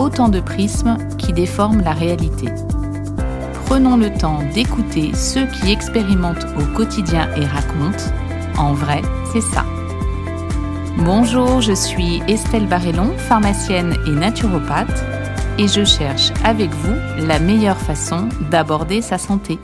[0.00, 2.46] autant de prismes qui déforment la réalité.
[3.66, 8.04] Prenons le temps d'écouter ceux qui expérimentent au quotidien et racontent.
[8.56, 9.64] En vrai, c'est ça.
[10.96, 15.04] Bonjour, je suis Estelle Barrellon, pharmacienne et naturopathe,
[15.58, 19.58] et je cherche avec vous la meilleure façon d'aborder sa santé.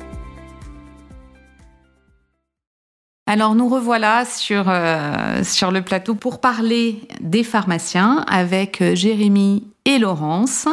[3.26, 9.64] Alors nous revoilà sur, euh, sur le plateau pour parler des pharmaciens avec euh, Jérémy
[9.86, 10.68] et Laurence.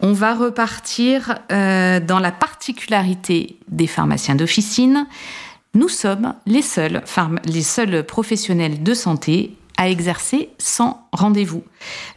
[0.00, 5.06] On va repartir euh, dans la particularité des pharmaciens d'officine.
[5.74, 7.02] Nous sommes les seuls,
[8.06, 11.62] professionnels de santé à exercer sans rendez-vous.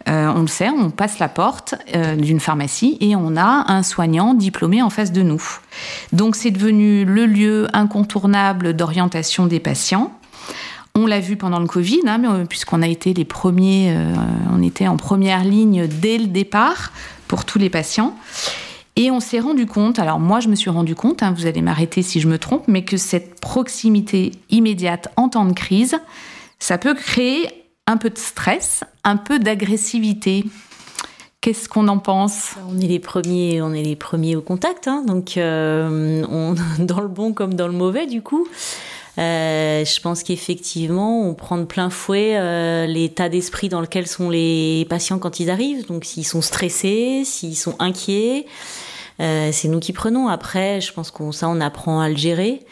[0.09, 3.83] Euh, on le sait, on passe la porte euh, d'une pharmacie et on a un
[3.83, 5.43] soignant diplômé en face de nous.
[6.11, 10.11] Donc c'est devenu le lieu incontournable d'orientation des patients.
[10.95, 13.95] On l'a vu pendant le Covid, hein, euh, puisqu'on a été les premiers,
[14.51, 16.91] on était en première ligne dès le départ
[17.27, 18.15] pour tous les patients.
[18.97, 21.61] Et on s'est rendu compte, alors moi je me suis rendu compte, hein, vous allez
[21.61, 25.97] m'arrêter si je me trompe, mais que cette proximité immédiate en temps de crise,
[26.59, 27.47] ça peut créer
[27.87, 30.45] un peu de stress, un peu d'agressivité.
[31.39, 32.55] Qu'est-ce qu'on en pense?
[32.69, 35.03] On est les premiers, on est les premiers au contact, hein.
[35.07, 36.23] donc euh,
[36.79, 38.45] dans le bon comme dans le mauvais du coup.
[39.17, 44.29] Euh, je pense qu'effectivement, on prend de plein fouet euh, l'état d'esprit dans lequel sont
[44.29, 45.85] les patients quand ils arrivent.
[45.87, 48.45] Donc, s'ils sont stressés, s'ils sont inquiets,
[49.19, 50.29] c'est nous qui prenons.
[50.29, 52.65] Après, je pense qu'on ça, on apprend à le gérer.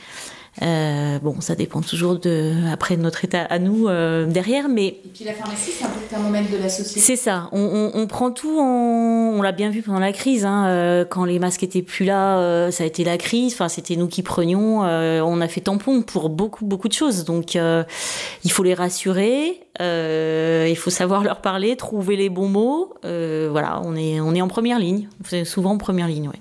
[0.61, 4.87] Euh, bon, ça dépend toujours de, après de notre état à nous euh, derrière, mais.
[4.87, 6.99] Et puis la pharmacie, c'est un peu le thermomètre de la société.
[6.99, 7.49] C'est ça.
[7.52, 8.59] On, on, on, prend tout.
[8.59, 10.45] En, on l'a bien vu pendant la crise.
[10.45, 13.53] Hein, euh, quand les masques étaient plus là, ça a été la crise.
[13.53, 14.80] Enfin, c'était nous qui prenions.
[14.80, 17.23] On a fait tampon pour beaucoup, beaucoup de choses.
[17.23, 19.61] Donc, il faut les rassurer.
[19.80, 22.93] il faut savoir leur parler, trouver les bons mots.
[23.03, 25.08] voilà, on est, on est en première ligne.
[25.45, 26.39] Souvent en première ligne, ouais.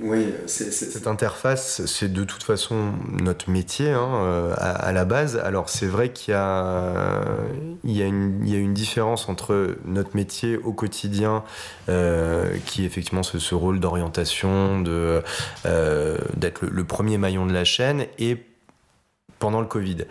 [0.00, 5.36] Oui, cette interface, c'est de toute façon notre métier hein, euh, à, la base.
[5.36, 11.42] Alors c'est vrai qu'il y, a une différence entre notre métier au quotidien,
[11.88, 15.20] euh, qui est effectivement ce, rôle d'orientation, euh,
[16.36, 18.36] d'être le, premier maillon de la chaîne, et
[19.40, 20.04] pendant le Covid.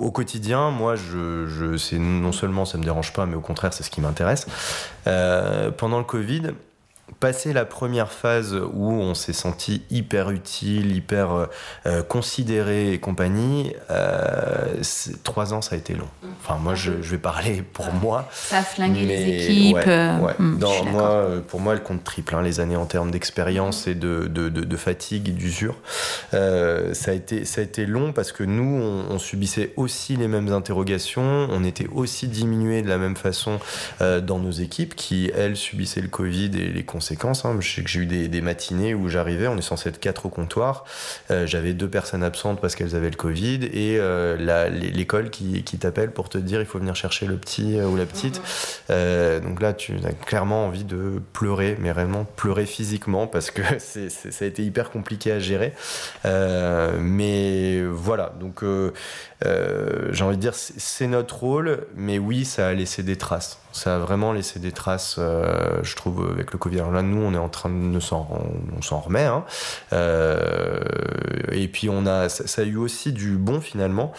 [0.00, 3.90] au quotidien, moi, je, non seulement ça me dérange pas, mais au contraire, c'est ce
[3.90, 4.46] qui m'intéresse.
[5.04, 6.54] pendant le Covid,
[7.20, 11.46] Passé la première phase où on s'est senti hyper utile, hyper euh,
[11.86, 14.80] euh, considéré et compagnie, euh,
[15.24, 16.06] trois ans ça a été long.
[16.40, 18.28] Enfin moi je, je vais parler pour moi.
[18.30, 19.78] Ça a flingué les équipes.
[19.78, 24.28] Ouais, moi, pour moi elle compte triple hein, les années en termes d'expérience et de,
[24.28, 25.74] de, de, fatigue et d'usure.
[26.30, 30.28] ça, a été, ça a été long parce que nous on, on, subissait aussi les
[30.28, 33.58] mêmes interrogations, on était aussi diminué de la même façon
[34.00, 37.07] dans nos équipes qui elles subissaient le Covid et les conséquences
[37.44, 37.56] Hein.
[37.60, 40.28] Je sais que j'ai eu des, matinées où j'arrivais, on est censé être quatre au
[40.28, 40.84] comptoir.
[41.30, 44.36] Euh, j'avais deux personnes absentes parce qu'elles avaient le Covid et euh,
[44.68, 48.06] l'école qui, t'appelle pour te dire il faut venir chercher le petit euh, ou la
[48.06, 48.40] petite.
[48.88, 54.44] donc là, tu as clairement envie de pleurer, mais réellement pleurer physiquement parce que ça
[54.44, 55.72] a été hyper compliqué à gérer.
[56.24, 58.64] mais voilà, donc
[59.42, 63.96] j'ai envie de dire c'est notre rôle, mais oui, ça a laissé des traces ça
[63.96, 66.80] a vraiment laissé des traces, euh, je trouve, avec le Covid.
[66.80, 68.26] Alors là, nous, on est en train de s'en,
[68.76, 69.24] on s'en remet.
[69.24, 69.44] Hein.
[69.92, 70.80] Euh,
[71.52, 74.12] et puis, on a, ça, a eu aussi du bon finalement.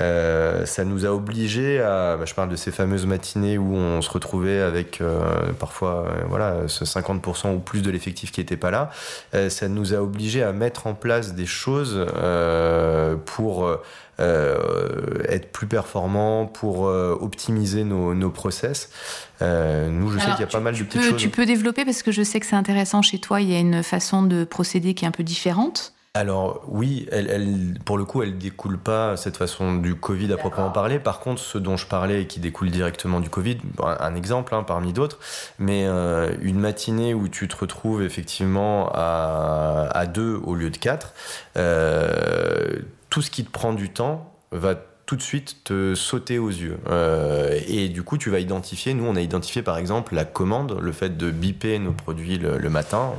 [0.00, 4.02] Euh, ça nous a obligés à, bah, je parle de ces fameuses matinées où on
[4.02, 5.02] se retrouvait avec
[5.60, 8.90] parfois, voilà, ce 50% ou plus de l'effectif qui n'était pas là.
[9.48, 12.06] ça nous a obligés à mettre en place des choses
[13.24, 13.78] pour
[14.20, 18.90] euh, être plus performant, pour euh, optimiser nos, nos process.
[19.42, 21.16] Euh, nous, je sais qu'il y a pas mal de petites choses.
[21.16, 23.40] Tu peux développer parce que je sais que c'est intéressant chez toi.
[23.40, 25.94] Il y a une façon de procéder qui est un peu différente.
[26.16, 30.36] Alors oui, elle, elle, pour le coup, elle découle pas cette façon du Covid à
[30.36, 31.00] proprement parler.
[31.00, 34.62] Par contre, ce dont je parlais et qui découle directement du Covid, un, exemple hein,
[34.62, 35.18] parmi d'autres,
[35.58, 40.76] mais euh, une matinée où tu te retrouves effectivement à, à deux au lieu de
[40.76, 41.14] quatre,
[41.56, 42.78] euh,
[43.14, 44.74] tout ce qui te prend du temps va
[45.06, 46.78] tout de suite te sauter aux yeux.
[47.68, 50.92] et du coup, tu vas identifier, nous on a identifié par exemple la commande, le
[50.92, 53.12] fait de biper nos produits le, matin.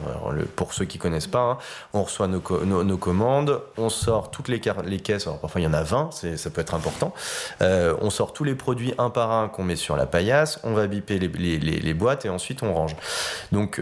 [0.56, 1.58] pour ceux qui connaissent pas, hein,
[1.94, 5.68] on reçoit nos, nos, commandes, on sort toutes les, les caisses, alors parfois il y
[5.68, 7.14] en a 20, ça peut être important.
[7.62, 10.88] on sort tous les produits un par un qu'on met sur la paillasse, on va
[10.88, 12.96] biper les, les, boîtes et ensuite on range.
[13.52, 13.80] Donc,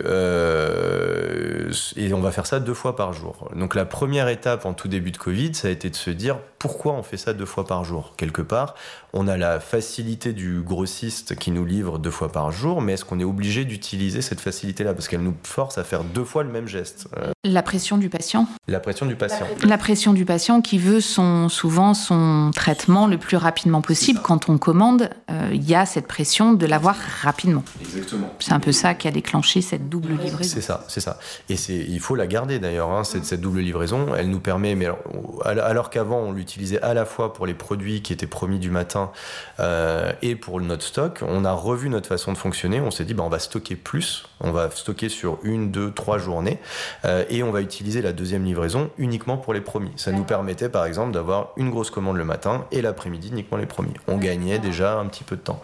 [1.95, 3.49] et on va faire ça deux fois par jour.
[3.55, 6.37] Donc la première étape en tout début de Covid, ça a été de se dire
[6.59, 7.92] pourquoi on fait ça deux fois par jour?
[8.17, 8.75] Quelque part,
[9.13, 13.05] on a la facilité du grossiste qui nous livre deux fois par jour, mais est-ce
[13.05, 14.93] qu'on est obligé d'utiliser cette facilité-là?
[14.93, 17.07] Parce qu'elle nous force à faire deux fois le même geste.
[17.17, 19.45] Euh, la pression du patient La pression du patient.
[19.63, 24.19] La pression du patient qui veut son, souvent son traitement le plus rapidement possible.
[24.23, 27.63] Quand on commande, euh, il y a cette pression de l'avoir rapidement.
[27.81, 28.33] Exactement.
[28.39, 30.49] C'est un peu ça qui a déclenché cette double livraison.
[30.55, 31.19] C'est ça, c'est ça.
[31.49, 34.15] Et il faut la garder d'ailleurs, hein, cette, cette, double livraison.
[34.15, 37.82] Elle nous permet, mais alors, alors qu'avant on l'utilisait à la fois pour les produits
[38.01, 39.11] qui étaient promis du matin,
[39.59, 42.81] euh, et pour notre stock, on a revu notre façon de fonctionner.
[42.81, 46.17] On s'est dit, bah, on va stocker plus, on va stocker sur une, deux, trois
[46.17, 46.59] journées,
[47.05, 49.91] euh, et on va utiliser la deuxième livraison uniquement pour les promis.
[49.95, 53.65] Ça nous permettait par exemple d'avoir une grosse commande le matin et l'après-midi uniquement les
[53.65, 53.93] promis.
[54.07, 55.61] On gagnait déjà un petit peu de temps.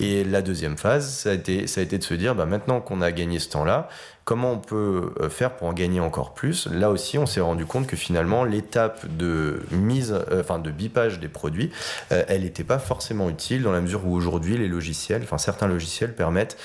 [0.00, 2.80] Et la deuxième phase, ça a été, ça a été de se dire, bah, maintenant
[2.80, 3.88] qu'on a gagné ce temps-là,
[4.24, 6.66] Comment on peut euh, faire pour en gagner encore plus.
[6.66, 11.18] Là aussi, on s'est rendu compte que finalement, l'étape de mise, euh, enfin de bipage
[11.18, 11.70] des produits,
[12.12, 15.66] euh, elle n'était pas forcément utile dans la mesure où aujourd'hui, les logiciels, enfin certains
[15.66, 16.56] logiciels permettent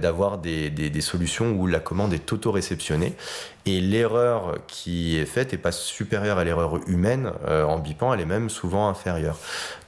[0.00, 3.14] d'avoir des, des, solutions où la commande est auto-réceptionnée
[3.66, 8.26] et l'erreur qui est faite n'est pas supérieure à l'erreur humaine en bipant, elle est
[8.26, 9.38] même souvent inférieure.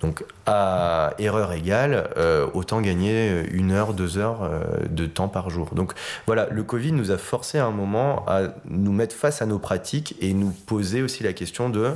[0.00, 2.08] Donc à erreur égale,
[2.54, 4.48] autant gagner une heure, deux heures
[4.88, 5.70] de temps par jour.
[5.74, 5.92] Donc
[6.26, 9.58] voilà, le Covid nous a forcé à un moment à nous mettre face à nos
[9.58, 11.94] pratiques et nous poser aussi la question de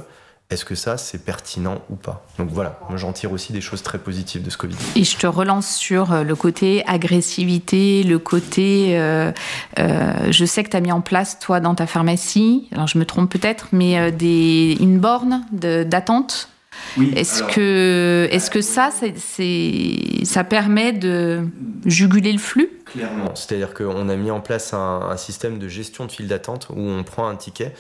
[0.50, 3.83] est-ce que ça, c'est pertinent ou pas Donc voilà, moi j'en tire aussi des choses
[3.83, 4.77] très positives de ce Covid.
[4.97, 8.99] Et je te relance sur euh, le côté agressivité, le côté...
[8.99, 9.31] Euh,
[9.79, 12.99] euh, je sais que tu as mis en place, toi, dans ta pharmacie, alors je
[12.99, 16.49] me trompe peut-être, mais des, une borne d'attente
[16.97, 21.43] oui, est-ce que, est que ça, c'est, ça permet de
[21.85, 22.71] juguler le flux?
[22.87, 23.35] Clairement.
[23.35, 27.05] C'est-à-dire qu'on a mis en place un, système de gestion de file d'attente où on
[27.05, 27.75] prend un ticket.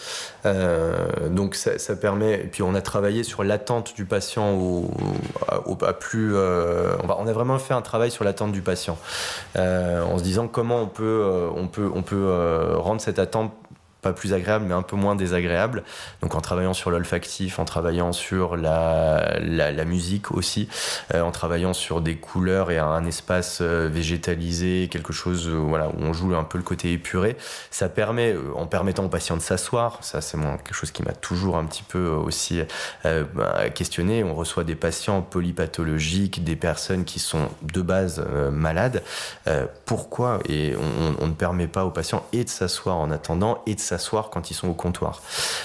[0.44, 2.34] Euh, donc ça, permet.
[2.34, 4.90] Et puis on a travaillé sur l'attente du patient au,
[5.48, 6.34] à plus.
[6.34, 8.98] Euh, on, va, on, a vraiment fait un travail sur l'attente du patient
[9.56, 13.52] euh, en se disant comment on peut, on peut, on peut rendre cette attente
[14.02, 15.82] pas plus agréable, mais un peu moins désagréable.
[16.22, 20.68] Donc en travaillant sur l'olfactif, en travaillant sur la, la, musique aussi,
[21.14, 25.88] euh, en travaillant sur des couleurs et un, espace euh, végétalisé, quelque chose euh, voilà,
[25.88, 27.36] où on joue un peu le côté épuré,
[27.70, 31.56] ça permet, en permettant aux patients de s'asseoir, ça c'est quelque chose qui m'a toujours
[31.56, 32.60] un petit peu aussi
[33.04, 39.02] bah, questionné, on reçoit des patients polypathologiques, des personnes qui sont de base malades,
[39.84, 40.38] pourquoi?
[40.48, 43.80] Et on, on, ne permet pas aux patients et de s'asseoir en attendant et de
[43.88, 45.22] s'asseoir quand ils sont au comptoir.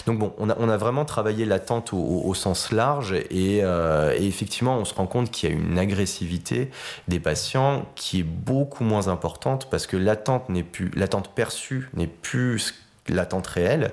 [0.07, 4.93] Donc bon, on a, vraiment travaillé l'attente au, sens large euh, et, effectivement, on se
[4.93, 6.71] rend compte qu'il y a une agressivité
[7.07, 12.07] des patients qui est beaucoup moins importante parce que l'attente n'est plus, l'attente perçue n'est
[12.07, 12.73] plus
[13.07, 13.91] l'attente réelle.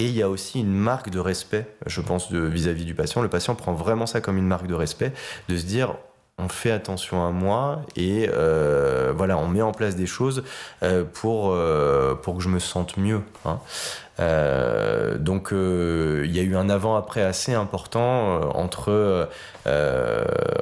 [0.00, 3.22] Et il y a aussi une marque de respect, je pense, vis-à-vis -vis du patient.
[3.22, 5.12] Le patient prend vraiment ça comme une marque de respect,
[5.48, 5.94] de se dire
[6.38, 10.42] on fait attention à moi et euh, voilà, on met en place des choses
[10.82, 13.22] euh, pour, euh, pour que je me sente mieux.
[13.44, 13.58] Hein.
[15.18, 19.28] donc il y a eu un avant-après assez important entre,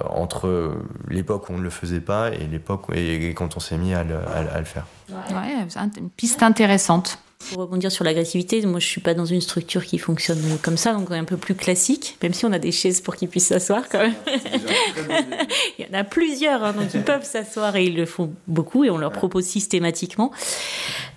[0.08, 0.74] entre
[1.08, 4.04] l'époque où on ne le faisait pas et l'époque et, quand on s'est mis à
[4.04, 4.86] le, à le faire.
[5.10, 7.18] Ouais, une piste intéressante.
[7.50, 10.92] Pour rebondir sur l'agressivité, moi je suis pas dans une structure qui fonctionne comme ça,
[10.94, 13.88] donc un peu plus classique, même si on a des chaises pour qu'ils puissent s'asseoir
[13.90, 14.14] quand même.
[15.78, 18.84] Il y en a plusieurs, hein, donc ils peuvent s'asseoir et ils le font beaucoup
[18.84, 20.32] et on leur propose systématiquement.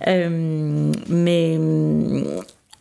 [0.06, 1.58] Euh, mais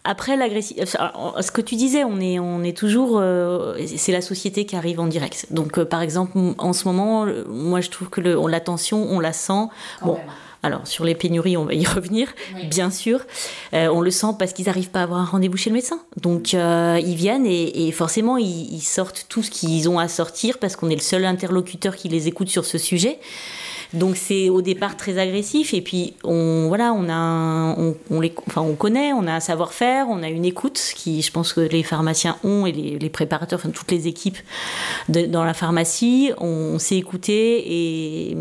[0.06, 4.66] après l'agressivité, ce que tu disais, on est, on est toujours, euh, c'est la société
[4.66, 5.48] qui arrive en direct.
[5.52, 9.68] Donc euh, par exemple, en ce moment, moi je trouve que l'attention, on la sent.
[10.02, 10.18] bon.
[10.66, 12.28] Alors, sur les pénuries, on va y revenir,
[12.72, 13.20] bien sûr.
[13.74, 16.00] Euh, on le sent parce qu'ils n'arrivent pas à avoir un rendez-vous chez le médecin.
[16.20, 20.76] Donc, euh, ils viennent et, forcément, ils, sortent tout ce qu'ils ont à sortir parce
[20.76, 23.20] qu'on est le seul interlocuteur qui les écoute sur ce sujet.
[23.96, 27.75] Donc c'est au départ très agressif et puis on voilà on a
[28.10, 28.34] on, les
[28.78, 32.38] connaît on a un savoir-faire on a une écoute qui je pense que les pharmaciens
[32.44, 34.38] ont et les, préparateurs enfin toutes les équipes
[35.10, 38.38] dans la pharmacie on, sait écouter et,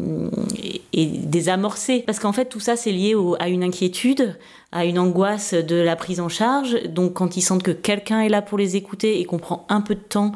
[0.92, 2.02] et, désamorcer.
[2.04, 4.36] Parce qu'en fait tout ça c'est lié à une inquiétude
[4.74, 6.82] à une angoisse de la prise en charge.
[6.88, 9.80] Donc quand ils sentent que quelqu'un est là pour les écouter et qu'on prend un
[9.80, 10.32] peu de temps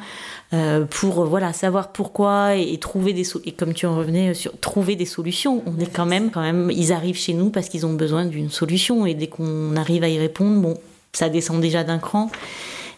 [0.54, 4.94] euh, pour voilà savoir pourquoi et, trouver des et comme tu en revenais sur trouver
[4.94, 7.92] des solutions, on est quand même quand même ils arrivent chez nous parce qu'ils ont
[7.92, 10.74] besoin d'une solution et dès qu'on arrive à y répondre, bon
[11.12, 12.30] ça descend déjà d'un cran.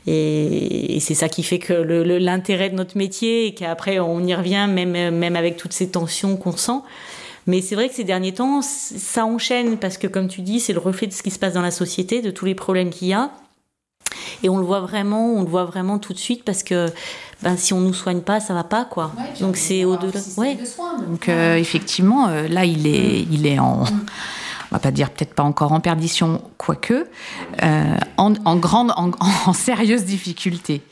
[0.07, 4.67] Et, c'est ça qui fait que l'intérêt de notre métier et qu'après on y revient
[4.69, 6.81] même, même avec toutes ces tensions qu'on sent.
[7.51, 10.73] Mais c'est vrai que ces derniers temps, ça enchaîne parce que, comme tu dis, c'est
[10.73, 13.09] le reflet de ce qui se passe dans la société, de tous les problèmes qu'il
[13.09, 13.33] y a.
[14.45, 16.87] Et on le voit vraiment, on le voit vraiment tout de suite parce que
[17.43, 19.13] ben, si on nous soigne pas, ça va pas quoi.
[19.41, 20.21] donc c'est au-delà.
[20.37, 20.59] Ouais.
[21.09, 23.85] donc euh, effectivement, euh, là il est, il est en.
[24.71, 27.07] On va pas dire peut-être pas encore en perdition, quoique,
[27.63, 28.93] euh, en, grande,
[29.47, 30.83] en, sérieuse difficulté.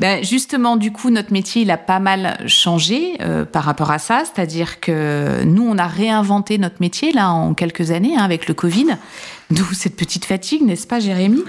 [0.00, 3.98] Ben justement, du coup, notre métier, il a pas mal changé euh, par rapport à
[3.98, 8.48] ça, c'est-à-dire que nous, on a réinventé notre métier là en quelques années hein, avec
[8.48, 8.96] le Covid.
[9.50, 11.44] D'où cette petite fatigue, n'est-ce pas, Jérémy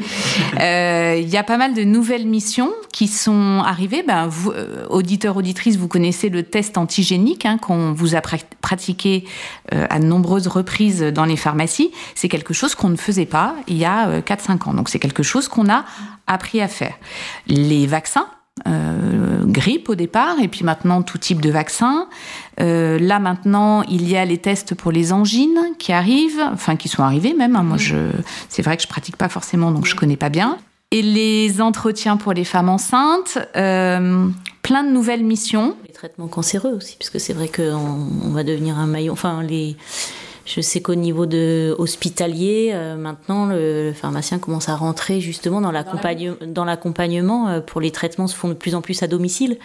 [0.60, 4.04] euh, Il y a pas mal de nouvelles missions qui sont arrivées.
[4.04, 8.22] Ben, vous, euh, auditeurs, auditrices, vous connaissez le test antigénique hein, qu'on vous a
[8.62, 9.26] pratiqué
[9.74, 11.92] euh, à de nombreuses reprises dans les pharmacies.
[12.14, 14.74] C'est quelque chose qu'on ne faisait pas il y a 4-5 ans.
[14.76, 15.84] Donc c'est quelque chose qu'on a
[16.28, 16.94] appris à faire.
[17.48, 18.28] Les vaccins,
[18.68, 22.08] euh, grippe au départ, et puis maintenant tout type de vaccin.
[22.60, 26.88] Euh, là maintenant, il y a les tests pour les angines qui arrivent, enfin qui
[26.88, 27.56] sont arrivés même.
[27.56, 27.64] Hein.
[27.64, 27.96] Moi, je,
[28.50, 30.58] c'est vrai que je pratique pas forcément, donc je connais pas bien.
[30.92, 34.28] Et les entretiens pour les femmes enceintes, euh,
[34.62, 35.76] plein de nouvelles missions.
[35.86, 39.12] Les traitements cancéreux aussi, puisque c'est vrai qu'on on va devenir un maillon.
[39.12, 39.76] Enfin, les
[40.48, 46.66] je sais qu'au niveau de hospitalier, euh, maintenant, le, pharmacien commence à rentrer justement dans
[46.66, 49.58] l'accompagnement euh, pour les traitements se font de plus en plus à domicile.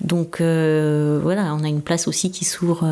[0.00, 2.88] Donc euh, voilà, on a une place aussi qui s'ouvre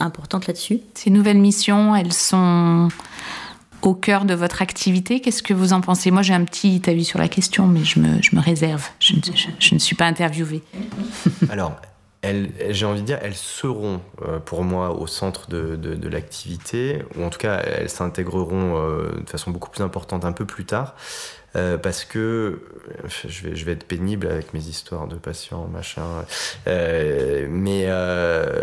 [0.00, 0.80] importante là-dessus.
[0.94, 2.88] Ces nouvelles missions, elles sont
[3.80, 5.20] au cœur de votre activité.
[5.20, 6.10] Qu'est-ce que vous en pensez?
[6.10, 8.86] Moi, j'ai un petit avis sur la question, mais je me, je me réserve.
[8.98, 9.14] Je,
[9.58, 10.62] je, ne suis pas interviewée.
[11.48, 11.72] Alors,
[12.22, 17.24] j'ai envie de dire, elles seront euh, pour moi au centre de, de, l'activité, ou
[17.24, 20.94] en tout cas elles s'intégreront euh, de façon beaucoup plus importante un peu plus tard,
[21.56, 22.60] euh, parce que
[23.06, 26.24] je vais, je vais être pénible avec mes histoires de patients, machin,
[26.66, 27.88] mais,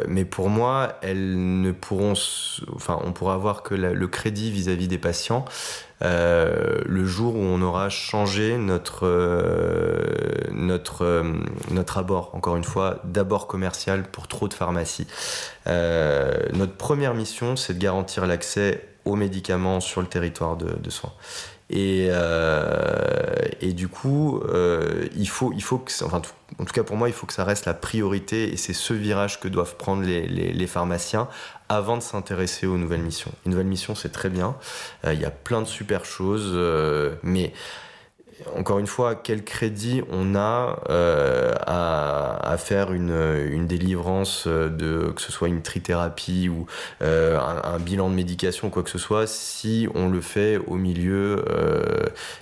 [0.08, 2.14] mais pour moi, elles ne pourront,
[2.76, 5.46] enfin, on pourra avoir que le crédit vis-à-vis -vis des patients
[6.04, 9.98] euh, le jour où on aura changé notre, euh,
[10.52, 11.24] notre, euh,
[11.72, 15.08] notre abord, encore une fois, d'abord commercial pour trop de pharmacies.
[15.66, 21.14] notre première mission, c'est de garantir l'accès aux médicaments sur le territoire de soins.
[21.70, 22.10] Et,
[23.62, 24.42] et, du coup,
[25.16, 26.22] il faut, il faut que, enfin,
[26.60, 28.94] en tout cas pour moi, il faut que ça reste la priorité et c'est ce
[28.94, 31.28] virage que doivent prendre les, les, les pharmaciens
[31.70, 33.32] avant de s'intéresser aux nouvelles missions.
[33.46, 34.56] Une nouvelle mission, c'est très bien.
[35.06, 37.54] Euh, il y a plein de super choses, euh, mais
[38.56, 45.32] encore une fois, quel crédit on a euh, à, faire une, délivrance de que ce
[45.32, 46.66] soit une trithérapie ou
[47.02, 51.44] un, un, bilan de médication quoi que ce soit si on le fait au milieu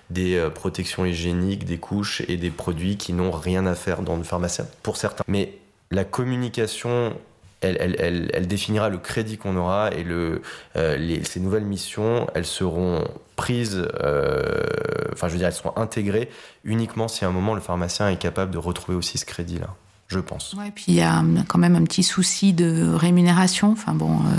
[0.10, 4.24] des protections hygiéniques, des couches et des produits qui n'ont rien à faire dans le
[4.24, 5.24] pharmacien pour certains.
[5.28, 5.58] Mais
[5.92, 7.14] la communication
[7.62, 10.40] elle, définira le crédit qu'on aura et euh,
[11.24, 13.04] ces nouvelles missions, elles seront
[13.36, 14.64] prises, euh,
[15.14, 16.30] enfin je veux dire, elles seront intégrées
[16.64, 19.76] uniquement si à un moment le pharmacien est capable de retrouver aussi ce crédit-là
[20.08, 20.54] je pense.
[20.54, 23.72] Ouais, puis il y a quand même un petit souci de rémunération.
[23.72, 24.38] Enfin bon, euh,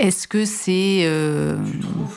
[0.00, 1.56] est-ce que c'est euh,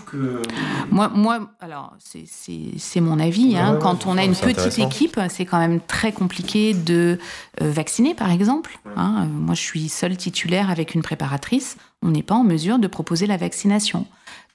[0.08, 0.42] que...
[0.90, 3.56] moi, moi, alors c'est mon avis.
[3.56, 7.20] Hein, quand on a une petite équipe, c'est quand même très compliqué de
[7.62, 8.80] euh, vacciner, par exemple.
[8.96, 9.28] Hein.
[9.32, 11.78] Moi, je suis seule titulaire avec une préparatrice.
[12.02, 14.08] On n'est pas en mesure de proposer la vaccination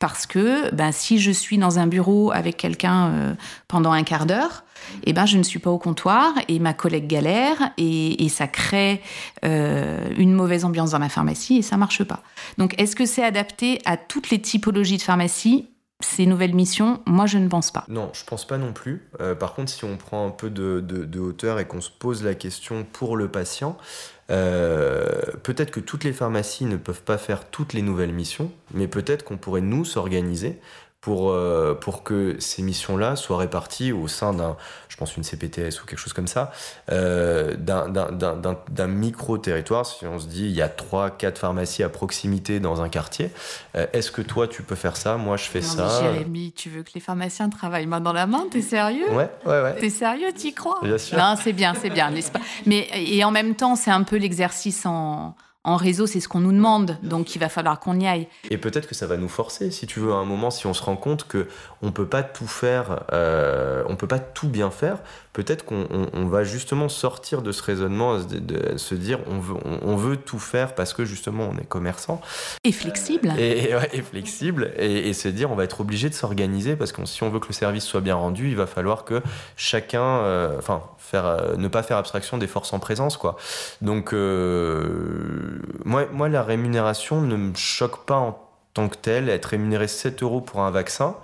[0.03, 3.37] parce que ben, si je suis dans un bureau avec quelqu'un
[3.69, 4.65] pendant un quart d'heure,
[5.05, 9.01] eh ben, je ne suis pas au comptoir et ma collègue galère et, ça crée
[9.45, 12.23] euh, une mauvaise ambiance dans ma pharmacie et ça marche pas.
[12.59, 15.69] Donc, est-ce que c'est adapté à toutes les typologies de pharmacie?
[16.01, 17.85] Ces nouvelles missions Moi, je ne pense pas.
[17.89, 19.09] Non, je pense pas non plus.
[19.21, 22.35] Euh, par contre, si on prend un peu de, hauteur et qu'on se pose la
[22.35, 27.73] question pour le patient, euh, peut-être que toutes les pharmacies ne peuvent pas faire toutes
[27.73, 30.59] les nouvelles missions, mais peut-être qu'on pourrait nous s'organiser
[31.03, 34.57] pour, euh, pour que ces missions-là soient réparties au sein d'un,
[34.89, 36.53] je pense, une CPTS ou quelque chose comme ça,
[36.93, 39.85] euh, d'un micro-territoire.
[39.85, 43.33] Si on se dit, il y a 3-4 pharmacies à proximité dans un quartier,
[43.75, 45.17] euh, est-ce que toi, tu peux faire ça?
[45.17, 46.03] Moi, je fais ça.
[46.03, 48.45] Jérémy, tu veux que les pharmaciens travaillent main dans la main?
[48.49, 49.11] T'es sérieux?
[49.11, 49.75] Ouais, ouais, ouais.
[49.81, 50.33] T'es sérieux?
[50.33, 50.79] T'y crois?
[50.85, 51.19] Bien sûr.
[51.19, 52.13] Non, c'est bien, c'est bien.
[52.65, 56.40] Mais, et en même temps, c'est un peu l'exercice en en réseau, c'est ce qu'on
[56.40, 58.26] nous demande, donc il va falloir qu'on y aille.
[58.50, 60.75] Et peut-être que ça va nous forcer, si tu veux, à un moment, si on
[60.75, 61.47] se rend compte que
[61.83, 64.99] on peut pas tout faire, euh, on peut pas tout bien faire.
[65.33, 70.16] Peut-être qu'on va justement sortir de ce raisonnement, de, se dire on veut, on, veut
[70.16, 72.21] tout faire parce que justement on est commerçant.
[72.64, 73.33] Et flexible.
[73.38, 77.31] Et, flexible, et, se dire on va être obligé de s'organiser parce que si on
[77.31, 79.23] veut que le service soit bien rendu, il va falloir que
[79.57, 80.59] chacun, euh,
[81.12, 83.37] faire, euh, ne pas faire abstraction des forces en présence, quoi.
[83.83, 84.12] Donc
[85.85, 88.38] moi, moi, la rémunération ne me choque pas en
[88.75, 89.28] tant que telle.
[89.28, 91.16] Être rémunéré 7 euros pour un vaccin,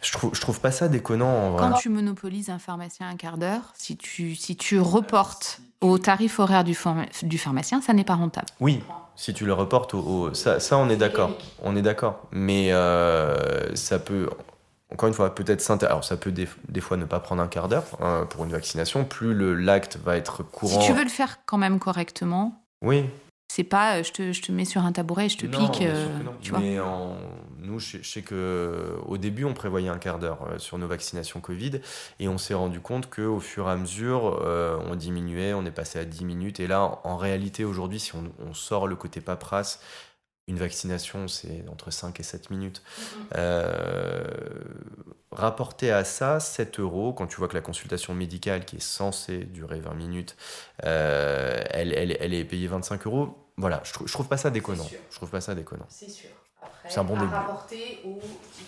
[0.00, 1.68] je trouve, je trouve pas ça déconnant en vrai.
[1.68, 6.38] Quand tu monopolises un pharmacien un quart d'heure, si tu, si tu reportes au tarif
[6.38, 6.76] horaire du,
[7.22, 8.46] du pharmacien, ça n'est pas rentable.
[8.60, 8.82] Oui,
[9.16, 10.32] si tu le reportes au.
[10.34, 11.32] Ça, ça, on est d'accord.
[11.62, 12.22] On est d'accord.
[12.30, 14.28] Mais euh, ça peut.
[14.94, 17.68] Encore une fois, peut-être Alors, ça peut des, des, fois ne pas prendre un quart
[17.68, 19.04] d'heure hein, pour une vaccination.
[19.04, 20.80] Plus l'acte va être courant.
[20.80, 22.64] Si tu veux le faire quand même correctement.
[22.80, 23.04] Oui.
[23.48, 25.82] C'est pas euh, je te, je te, mets sur un tabouret et je te pique.
[25.82, 26.06] Euh,
[26.40, 26.60] tu vois.
[26.60, 27.16] Mais en,
[27.58, 31.40] nous, je, sais que au début, on prévoyait un quart d'heure euh, sur nos vaccinations
[31.40, 31.80] Covid
[32.20, 34.40] et on s'est rendu compte qu'au fur et à mesure,
[34.88, 36.60] on diminuait, on est passé à 10 minutes.
[36.60, 39.80] Et là, en réalité, aujourd'hui, si on, on, sort le côté paperasse,
[40.46, 42.82] une vaccination, c'est entre 5 et 7 minutes.
[43.32, 43.46] Mm-hmm.
[45.32, 49.38] rapporté à ça, 7 euros, quand tu vois que la consultation médicale qui est censée
[49.38, 50.36] durer 20 minutes,
[50.82, 54.86] elle, elle, elle, est payée 25 euros, voilà, je, trouve, je trouve pas ça déconnant.
[55.10, 55.86] Je trouve pas ça déconnant.
[55.88, 56.28] C'est sûr.
[56.88, 57.32] C'est un bon début.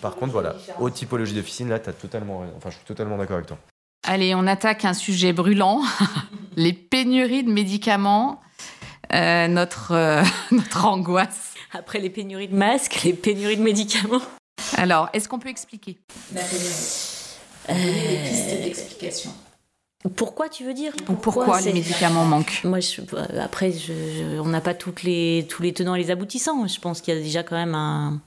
[0.01, 3.35] Par contre, voilà, aux typologies d'officine, là, tu as totalement Enfin, je suis totalement d'accord
[3.35, 3.57] avec toi.
[4.03, 5.81] Allez, on attaque un sujet brûlant
[6.55, 8.41] les pénuries de médicaments.
[9.13, 11.53] Euh, notre, euh, notre angoisse.
[11.77, 14.21] Après les pénuries de masques, les pénuries de médicaments.
[14.75, 15.97] Alors, est-ce qu'on peut expliquer
[16.33, 16.69] La pénurie.
[17.67, 19.31] des pistes d'explication.
[20.15, 22.79] Pourquoi tu veux dire Pourquoi, les médicaments manquent Moi,
[23.13, 23.73] euh, après,
[24.39, 26.67] on n'a pas toutes les, tous les tenants et les aboutissants.
[26.67, 28.21] Je pense qu'il y a déjà quand même un,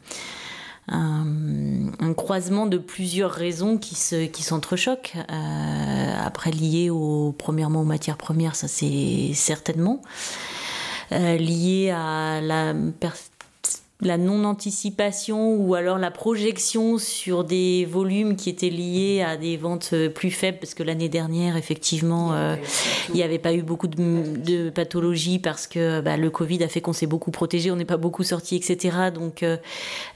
[0.88, 5.14] un, croisement de plusieurs raisons qui se, qui s'entrechoquent.
[5.16, 10.02] Euh, après, lié au premièrement aux matières premières, ça c'est certainement.
[11.12, 12.72] Euh, lié à la
[14.02, 19.90] la non-anticipation ou alors la projection sur des volumes qui étaient liés à des ventes
[19.92, 22.34] euh, plus faibles, parce que l'année dernière, effectivement,
[23.08, 26.80] il n'y avait pas eu beaucoup de, pathologies parce que bah, le Covid a fait
[26.80, 29.10] qu'on s'est beaucoup protégé, on n'est pas beaucoup sorti, etc.
[29.14, 29.56] Donc euh,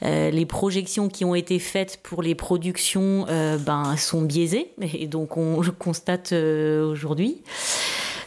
[0.05, 5.37] euh, les projections qui ont été faites pour les productions ben, sont biaisées, et donc
[5.37, 7.43] on le constate aujourd'hui.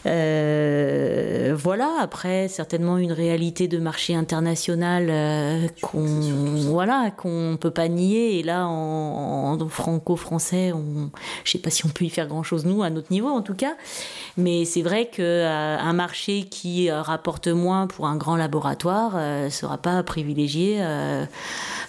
[0.06, 6.04] Euh, voilà, après, certainement une réalité de marché international euh, qu'on
[6.70, 8.38] voilà, qu'on peut pas nier.
[8.38, 11.10] Et là, en, franco-français, on,
[11.44, 13.54] je sais pas si on peut y faire grand-chose, nous, à notre niveau en tout
[13.54, 13.74] cas.
[14.36, 19.78] Mais c'est vrai qu'un euh, marché qui rapporte moins pour un grand laboratoire ne sera
[19.78, 20.80] pas privilégié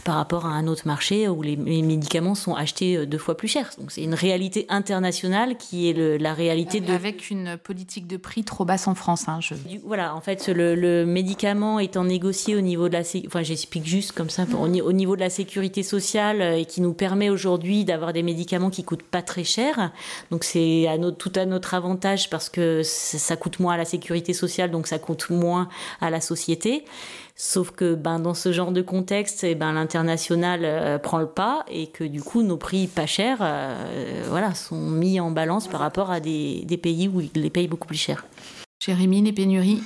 [0.09, 3.69] par rapport à un autre marché où les, médicaments sont achetés deux fois plus cher.
[3.77, 6.91] Donc c'est une réalité internationale qui est la réalité de...
[6.91, 9.27] Avec une politique de prix trop basse en France.
[9.27, 9.37] Hein,
[9.85, 13.03] voilà, en fait, le, médicament étant négocié au niveau de la...
[13.27, 16.93] Enfin, j'explique juste comme ça, au, niveau de la sécurité sociale euh, et qui nous
[16.93, 19.91] permet aujourd'hui d'avoir des médicaments qui coûtent pas très cher.
[20.31, 23.85] Donc c'est à notre, tout à notre avantage parce que ça coûte moins à la
[23.85, 25.69] sécurité sociale, donc ça coûte moins
[26.01, 26.83] à la société.
[27.41, 31.63] Sauf que ben, dans ce genre de contexte, eh ben, l'international euh, prend le pas
[31.71, 35.79] et que du coup nos prix pas chers euh, voilà, sont mis en balance par
[35.79, 38.25] rapport à des, des pays où ils les payent beaucoup plus cher.
[38.81, 39.81] Jérémy, les pénuries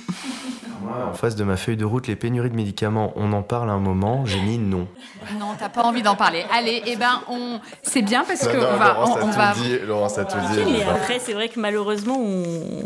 [1.08, 3.78] en face de ma feuille de route, les pénuries de médicaments, on en parle un
[3.78, 4.88] moment, j'ai mis non.
[5.38, 6.44] Non, t'as pas envie d'en parler.
[6.52, 7.60] Allez, eh ben, on...
[7.82, 8.96] c'est bien parce que on va...
[9.22, 9.52] on, va...
[9.54, 10.78] Dit, Laurent, ça tout dit.
[10.78, 12.82] Et après, c'est vrai que malheureusement, on,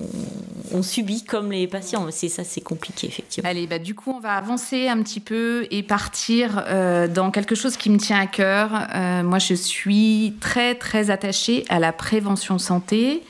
[0.82, 2.06] subit comme les patients.
[2.10, 3.48] C'est ça, c'est compliqué, effectivement.
[3.48, 7.54] Allez, bah, du coup, on va avancer un petit peu et partir euh, dans quelque
[7.54, 8.70] chose qui me tient à cœur.
[8.94, 13.22] Euh, moi, je suis très, très attachée à la prévention santé.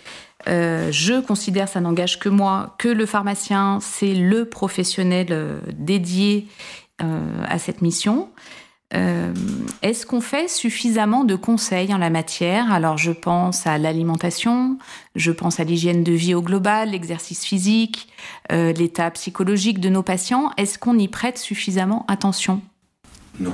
[0.48, 6.46] Euh, je considère, ça n'engage que moi, que le pharmacien, c'est le professionnel dédié
[7.00, 8.28] à cette mission.
[8.90, 12.72] Est-ce qu'on fait suffisamment de conseils en la matière?
[12.72, 14.78] Alors je pense à l'alimentation,
[15.14, 18.08] je pense à l'hygiène de vie au global, l'exercice physique,
[18.50, 20.50] l'état psychologique de nos patients.
[20.56, 22.62] Est-ce qu'on y prête suffisamment attention?
[23.38, 23.52] Non.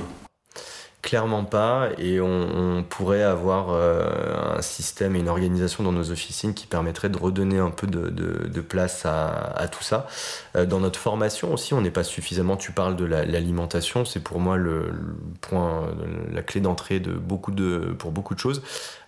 [1.05, 6.55] Clairement pas, et on, pourrait avoir euh, un système et une organisation dans nos officines
[6.55, 10.07] qui permettrait de redonner un peu de, place à, tout ça.
[10.55, 14.39] Euh, dans notre formation aussi, on n'est pas suffisamment, tu parles de l'alimentation, c'est pour
[14.39, 14.93] moi le,
[15.41, 15.95] point,
[16.33, 18.63] la clé d'entrée de beaucoup de, pour beaucoup de choses.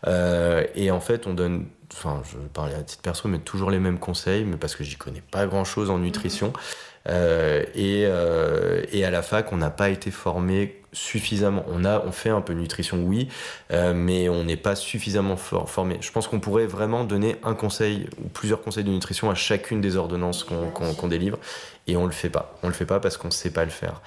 [0.05, 3.79] Euh, et en fait, on donne, enfin, je parle à titre perso, mais toujours les
[3.79, 6.53] mêmes conseils, mais parce que j'y connais pas grand chose en nutrition.
[7.07, 8.01] Et,
[8.91, 11.63] et, à la fac, on n'a pas été formé suffisamment.
[11.67, 13.29] On, a, on fait un peu de nutrition, oui,
[13.71, 15.97] mais on n'est pas suffisamment formé.
[16.01, 19.79] Je pense qu'on pourrait vraiment donner un conseil ou plusieurs conseils de nutrition à chacune
[19.79, 21.37] des ordonnances qu'on délivre
[21.87, 22.55] et on le fait pas.
[22.63, 24.01] On le fait pas parce qu'on ne sait pas le faire.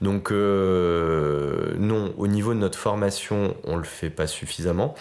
[0.00, 4.94] Donc euh, non, au niveau de notre formation, on le fait pas suffisamment.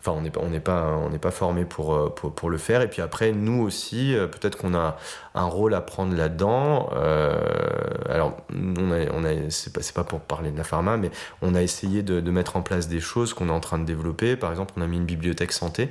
[0.00, 2.50] Enfin, on n'est pas, on n'est pas, on n'est pas formé pour, euh, pour, pour,
[2.50, 2.82] le faire.
[2.82, 4.96] Et puis après, nous aussi, euh, peut-être qu'on a
[5.34, 6.90] un rôle à prendre là-dedans.
[6.94, 7.38] Euh,
[8.08, 11.62] alors, on a, on a, c'est pas, pour parler de la pharma, mais on a
[11.62, 14.36] essayé de, de mettre en place des choses qu'on est en train de développer.
[14.36, 15.90] Par exemple, on a mis une bibliothèque santé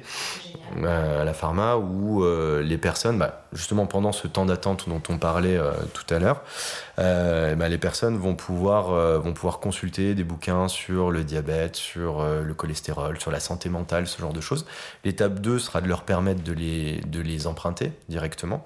[0.86, 2.24] à la pharma où
[2.62, 5.60] les personnes, bah, justement pendant ce temps d'attente dont on parlait
[5.94, 6.44] tout à l'heure,
[6.98, 12.54] bah, les personnes vont pouvoir, vont pouvoir consulter des bouquins sur le diabète, sur le
[12.54, 14.66] cholestérol, sur la santé mentale ce genre de choses.
[15.04, 18.64] L'étape 2 sera de leur permettre de les, de les emprunter directement.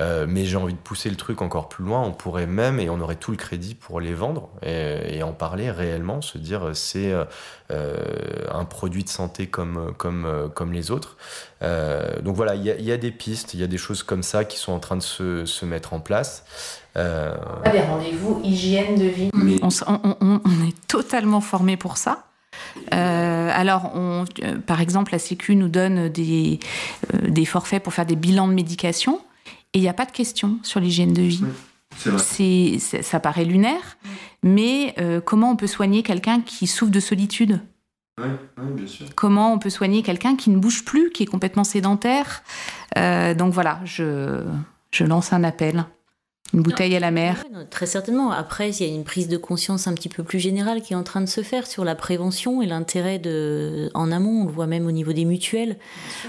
[0.00, 2.02] Euh, mais j'ai envie de pousser le truc encore plus loin.
[2.02, 5.70] On pourrait même, et on aurait tout le crédit pour les vendre et, en parler
[5.70, 7.12] réellement, se dire euh, c'est
[7.70, 7.94] euh,
[8.52, 11.16] un produit de santé comme, comme, comme les autres.
[11.60, 14.58] donc voilà, il y, a des pistes, il y a des choses comme ça qui
[14.58, 16.44] sont en train de se, se mettre en place.
[16.96, 17.34] Euh...
[17.72, 19.30] Des rendez-vous hygiène de vie.
[19.62, 22.24] On, on, on, est totalement formé pour ça.
[22.92, 26.58] Euh, alors, on, euh, par exemple, la Sécu nous donne des,
[27.12, 29.20] euh, des forfaits pour faire des bilans de médication
[29.74, 31.44] et il n'y a pas de question sur l'hygiène de vie.
[32.18, 33.98] c'est ça paraît lunaire,
[34.42, 37.60] mais comment on peut soigner quelqu'un qui souffre de solitude?
[38.18, 38.28] Oui,
[38.76, 39.06] bien sûr.
[39.16, 42.42] Comment on peut soigner quelqu'un qui ne bouge plus, qui est complètement sédentaire?
[42.96, 44.44] Donc voilà, je,
[44.92, 45.84] je lance un appel
[46.52, 48.30] une bouteille à la mer Très certainement.
[48.30, 50.96] Après, il y a une prise de conscience un petit peu plus générale qui est
[50.96, 54.42] en train de se faire sur la prévention et l'intérêt de, en amont.
[54.42, 55.76] On le voit même au niveau des mutuelles.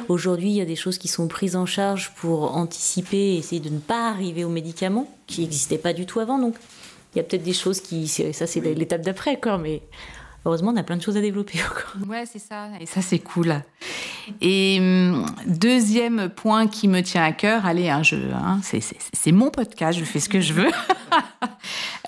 [0.10, 3.62] Aujourd'hui, il y a des choses qui sont prises en charge pour anticiper et essayer
[3.62, 6.40] de ne pas arriver aux médicaments qui n'existaient pas du tout avant.
[6.40, 6.56] Donc,
[7.14, 9.82] il y a peut-être des choses qui, ça c'est l'étape d'après, quoi, mais
[10.46, 12.08] heureusement, on a plein de choses à développer encore.
[12.08, 12.70] Ouais, c'est ça.
[12.80, 13.62] Et ça, c'est cool.
[14.42, 18.02] Et hum, deuxième point qui me tient à cœur, allez, hein,
[18.34, 20.72] hein, c'est mon podcast, je fais ce que je veux.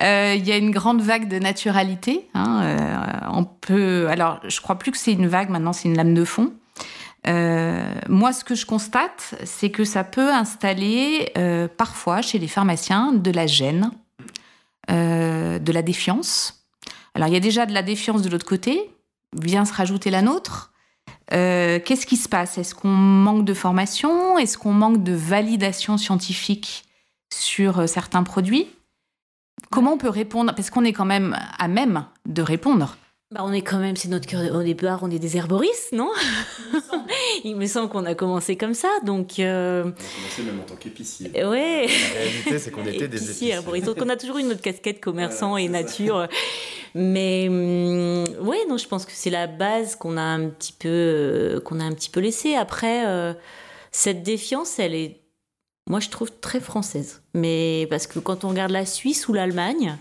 [0.03, 2.29] Euh, il y a une grande vague de naturalité.
[2.35, 5.97] Hein, euh, on peut, alors, je crois plus que c'est une vague, maintenant c'est une
[5.97, 6.53] lame de fond.
[7.25, 11.33] Euh, moi, ce que je constate, c'est que ça peut installer
[11.77, 13.89] parfois chez les pharmaciens de la gêne,
[14.87, 16.56] de la défiance
[17.17, 18.91] alors il y a déjà de la défiance de l'autre côté,
[19.35, 20.71] vient se rajouter la nôtre.
[21.33, 22.59] Euh, qu'est-ce qui se passe?
[22.59, 24.37] Est-ce qu'on manque de formation?
[24.37, 26.85] Est-ce qu'on manque de validation scientifique
[27.33, 28.67] sur euh, certains produits?
[29.71, 30.53] Comment on peut répondre?
[30.53, 32.97] Parce qu'on est quand même à même de répondre.
[33.29, 36.09] Bah on est quand même, c'est notre cœur au départ, on est des herboristes, non?
[37.43, 39.39] Il me semble qu'on a commencé comme ça, donc.
[39.39, 39.83] Euh...
[39.83, 41.31] On a commencé même en tant qu'épicier.
[41.45, 41.87] Ouais.
[41.87, 43.49] La réalité, c'est qu'on était des épiciers.
[43.49, 43.85] herboristes.
[43.85, 46.29] Donc on a toujours eu notre casquette commerçant et nature.
[46.95, 50.87] Mais hum, ouais, non, je pense que c'est la base qu'on a un petit peu,
[50.87, 52.55] euh, qu'on a un petit peu laissée.
[52.55, 53.33] Après, euh,
[53.91, 55.19] cette défiance, elle est,
[55.85, 57.21] moi, je trouve très française.
[57.33, 59.97] Mais parce que quand on regarde la Suisse ou l'Allemagne.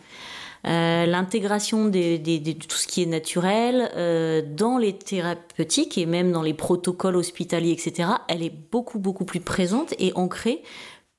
[0.66, 2.16] Euh, l'intégration de
[2.54, 7.70] tout ce qui est naturel euh, dans les thérapeutiques et même dans les protocoles hospitaliers,
[7.70, 10.62] etc., elle est beaucoup, beaucoup plus présente et ancrée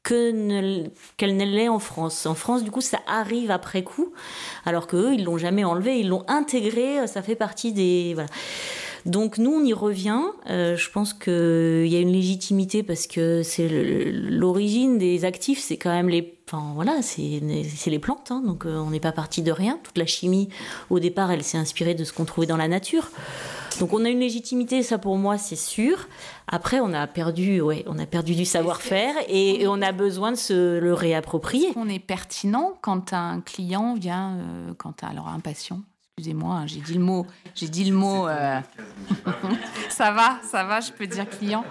[0.03, 2.25] qu'elle ne l'est en France.
[2.25, 4.13] En France, du coup, ça arrive après coup,
[4.65, 8.13] alors qu'eux, ils l'ont jamais enlevé, ils l'ont intégré, ça fait partie des...
[8.13, 8.29] Voilà.
[9.05, 10.21] Donc nous, on y revient.
[10.49, 15.77] Euh, je pense qu'il y a une légitimité parce que c'est l'origine des actifs, c'est
[15.77, 17.41] quand même les, enfin voilà, c'est
[17.87, 18.31] les plantes.
[18.31, 18.41] Hein.
[18.45, 19.79] donc euh, on n'est pas parti de rien.
[19.83, 20.49] Toute la chimie,
[20.89, 23.09] au départ, elle s'est inspirée de ce qu'on trouvait dans la nature.
[23.79, 26.07] Donc on a une légitimité, ça pour moi c'est sûr.
[26.47, 30.37] Après on a perdu, ouais, on a perdu du savoir-faire et, on a besoin de
[30.37, 31.67] se le réapproprier.
[31.75, 35.81] On est pertinent quand un client vient, euh, quand alors un patient
[36.19, 37.27] Excusez-moi, hein, j'ai dit le mot.
[37.53, 38.27] J'ai dit le mot.
[38.27, 38.59] Euh,
[39.89, 41.63] ça va, ça va, je peux dire client.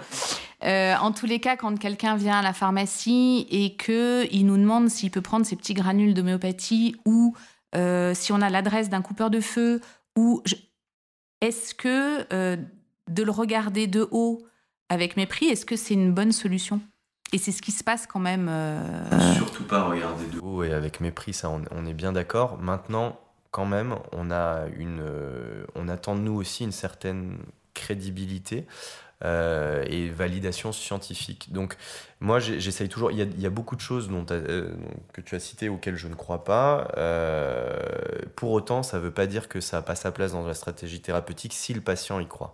[0.63, 4.55] Euh, en tous les cas, quand quelqu'un vient à la pharmacie et que il nous
[4.55, 7.35] demande s'il peut prendre ses petits granules d'homéopathie ou
[7.75, 9.81] euh, si on a l'adresse d'un coupeur de feu
[10.17, 10.41] ou
[11.41, 12.23] est-ce que
[13.09, 14.47] de le regarder de haut
[14.87, 16.79] avec mépris, est-ce que c'est une bonne solution?
[17.33, 18.49] Et c'est ce qui se passe quand même.
[19.35, 22.57] Surtout pas regarder de haut et avec mépris, ça on est bien d'accord.
[22.59, 23.19] Maintenant,
[23.57, 27.39] quand même, on, a une, euh, on attend de nous aussi une certaine
[27.73, 28.67] crédibilité.
[29.25, 31.51] Euh, et validation scientifique.
[31.51, 31.75] Donc,
[32.19, 33.11] moi, j'essaye toujours.
[33.11, 34.71] Il y, a, il y, a, beaucoup de choses dont euh,
[35.13, 36.87] que tu as citées auxquelles je ne crois pas.
[38.35, 40.55] pour autant, ça ne veut pas dire que ça n'a pas sa place dans la
[40.55, 42.53] stratégie thérapeutique si le patient y croit.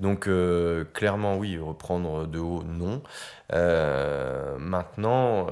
[0.00, 0.28] Donc,
[0.92, 3.02] clairement, oui, reprendre de haut, non.
[4.58, 5.46] maintenant,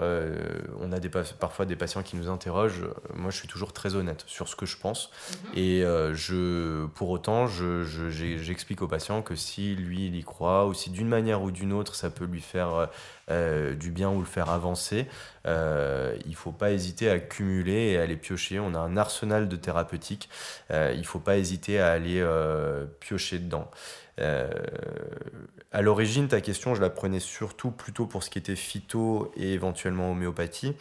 [0.80, 2.84] on a des, parfois des patients qui nous interrogent.
[3.14, 5.10] Moi, je suis toujours très honnête sur ce que je pense.
[5.30, 5.58] Mhm.
[5.58, 5.80] Et
[6.12, 10.90] je, pour autant, j'explique je, au patient que si lui, il y croit, ou si
[10.90, 12.90] d'une manière ou d'une autre, ça peut lui faire
[13.28, 15.06] du bien ou le faire avancer,
[15.46, 18.58] euh, il ne faut pas hésiter à cumuler et à aller piocher.
[18.58, 20.28] On a un arsenal de thérapeutiques.
[20.70, 23.70] Euh, il ne faut pas hésiter à aller euh, piocher dedans.
[24.18, 29.52] à l'origine, ta question, je la prenais surtout plutôt pour ce qui était phyto et
[29.52, 30.74] éventuellement homéopathie.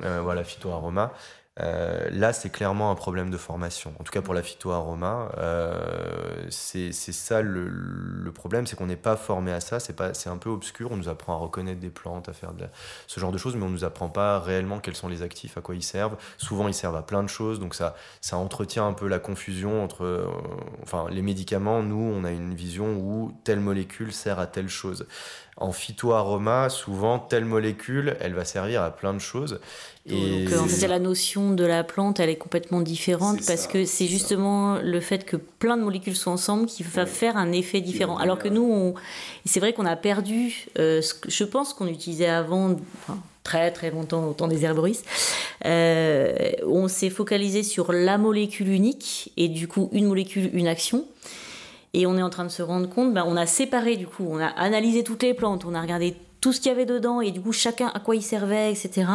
[0.00, 1.12] voilà, phyto-aroma.
[1.58, 3.94] Euh, là, c'est clairement un problème de formation.
[3.98, 9.16] En tout cas, pour la phytoaroma, euh, c'est ça le, problème, c'est qu'on n'est pas
[9.16, 9.80] formé à ça.
[9.80, 10.92] C'est un peu obscur.
[10.92, 12.66] On nous apprend à reconnaître des plantes, à faire de
[13.06, 15.62] ce genre de choses, mais on nous apprend pas réellement quels sont les actifs, à
[15.62, 16.16] quoi ils servent.
[16.36, 19.82] Souvent, ils servent à plein de choses, donc ça, ça entretient un peu la confusion
[19.82, 20.26] entre, euh,
[20.82, 21.82] enfin, les médicaments.
[21.82, 25.06] Nous, on a une vision où telle molécule sert à telle chose.
[25.58, 29.58] En phytoaroma, souvent, telle molécule, elle va servir à plein de choses.
[30.08, 33.84] Et Donc, en fait, la notion de la plante, elle est complètement différente parce que
[33.86, 37.80] c'est justement le fait que plein de molécules sont ensemble qui va faire un effet
[37.80, 38.18] différent.
[38.18, 38.94] Alors que nous,
[39.46, 42.76] c'est vrai qu'on a perdu, euh, ce que je pense qu'on utilisait avant,
[43.42, 45.06] très très longtemps au temps des herboristes,
[45.64, 46.34] euh,
[46.66, 51.04] on s'est focalisé sur la molécule unique et du coup une molécule, une action.
[51.96, 54.26] Et on est en train de se rendre compte, ben, on a séparé du coup,
[54.28, 57.22] on a analysé toutes les plantes, on a regardé tout ce qu'il y avait dedans
[57.22, 59.06] et du coup chacun à quoi il servait, etc.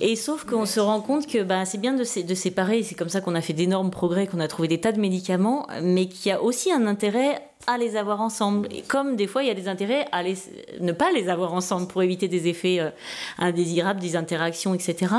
[0.00, 3.08] Et sauf qu'on se rend compte que ben, c'est bien de, de séparer, c'est comme
[3.08, 6.30] ça qu'on a fait d'énormes progrès, qu'on a trouvé des tas de médicaments, mais qu'il
[6.30, 8.68] y a aussi un intérêt à les avoir ensemble.
[8.70, 11.88] Et comme des fois, il y a des intérêts à ne pas les avoir ensemble
[11.88, 12.90] pour éviter des effets euh,
[13.38, 15.12] indésirables, des interactions, etc.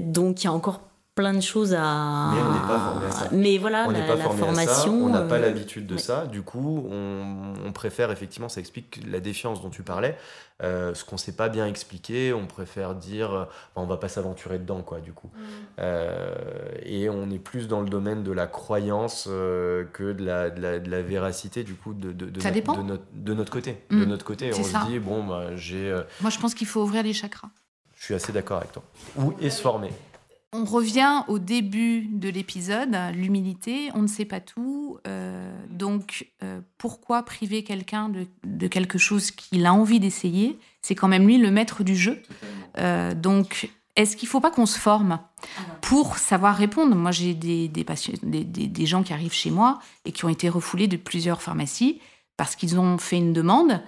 [0.00, 0.80] Donc il y a encore
[1.14, 2.30] plein de choses à.
[2.32, 3.28] Mais on n'est pas formé à ça.
[3.32, 5.04] Mais voilà, on la, formation.
[5.04, 6.26] on n'a pas euh, l'habitude de ça.
[6.26, 10.16] Du coup, on, préfère effectivement, ça explique la défiance dont tu parlais.
[10.62, 13.44] Euh, ce qu'on ne sait pas bien expliquer, on préfère dire euh,
[13.74, 15.30] on va pas s'aventurer dedans, quoi, du coup.
[15.36, 15.82] Mm.
[16.84, 21.02] et on est plus dans le domaine de la croyance que de la, de la,
[21.02, 22.40] véracité, du coup, de, de, de,
[22.82, 23.84] notre, de notre côté.
[23.90, 24.54] De notre côté, mm.
[24.58, 25.94] on se dit bon, bah, j'ai.
[26.20, 27.48] Moi, je pense qu'il faut ouvrir les chakras.
[27.96, 28.82] Je suis assez d'accord avec toi.
[29.16, 29.90] Ou et se former?
[30.54, 34.98] On revient au début de l'épisode, l'humilité, on ne sait pas tout.
[35.06, 38.10] Euh, donc, euh, pourquoi priver quelqu'un
[38.44, 40.58] de, quelque chose qu'il a envie d'essayer?
[40.82, 42.22] C'est quand même lui le maître du jeu.
[42.76, 45.20] Euh, donc, est-ce qu'il ne faut pas qu'on se forme
[45.80, 46.94] pour savoir répondre?
[46.96, 50.98] Moi, j'ai des, des, gens qui arrivent chez moi et qui ont été refoulés de
[50.98, 51.98] plusieurs pharmacies
[52.36, 53.80] parce qu'ils ont fait une demande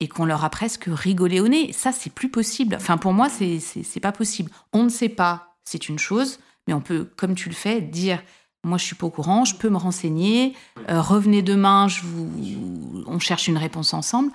[0.00, 1.74] et qu'on leur a presque rigolé au nez.
[1.74, 2.76] Ça, c'est plus possible.
[2.76, 4.50] Enfin, pour moi, c'est pas possible.
[4.72, 8.22] On ne sait pas c'est une chose, mais on peut, comme tu le fais, dire
[8.64, 10.54] moi je suis pas au courant, je peux me renseigner,
[10.88, 14.32] euh, revenez demain, je vous, on cherche une réponse ensemble.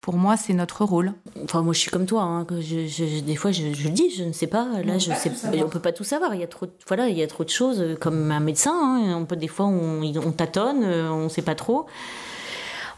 [0.00, 1.12] Pour moi, c'est notre rôle.
[1.44, 2.22] Enfin, moi, je suis comme toi.
[2.22, 4.64] Hein, des fois, je, je, dis, je ne sais pas.
[4.82, 5.30] Là, on je sais,
[5.62, 6.34] on peut pas tout savoir.
[6.34, 7.84] Il y a trop, voilà, il y a trop de choses.
[8.00, 11.42] Comme un médecin, hein, on peut des fois, on, on tâtonne, euh, on ne sait
[11.42, 11.84] pas trop.